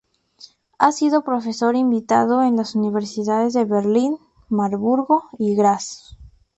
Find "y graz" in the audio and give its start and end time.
5.37-6.17